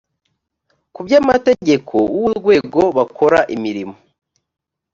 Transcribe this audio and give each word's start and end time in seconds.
mu 0.93 1.01
by 1.05 1.11
amategeko 1.21 1.95
w 2.15 2.17
urwego 2.27 2.81
bakora 2.97 3.39
imirimo 3.55 3.95